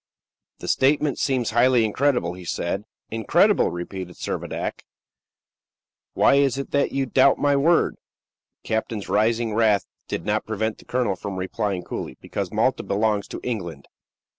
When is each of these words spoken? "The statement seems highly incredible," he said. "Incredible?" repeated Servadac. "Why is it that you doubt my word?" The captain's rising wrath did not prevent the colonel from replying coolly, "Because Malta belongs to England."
"The 0.57 0.67
statement 0.67 1.19
seems 1.19 1.51
highly 1.51 1.85
incredible," 1.85 2.33
he 2.33 2.43
said. 2.43 2.85
"Incredible?" 3.11 3.69
repeated 3.69 4.15
Servadac. 4.15 4.83
"Why 6.15 6.37
is 6.37 6.57
it 6.57 6.71
that 6.71 6.91
you 6.91 7.05
doubt 7.05 7.37
my 7.37 7.55
word?" 7.55 7.97
The 8.63 8.67
captain's 8.69 9.07
rising 9.09 9.53
wrath 9.53 9.85
did 10.07 10.25
not 10.25 10.47
prevent 10.47 10.79
the 10.79 10.85
colonel 10.85 11.15
from 11.15 11.35
replying 11.37 11.83
coolly, 11.83 12.17
"Because 12.19 12.51
Malta 12.51 12.81
belongs 12.81 13.27
to 13.27 13.39
England." 13.43 13.85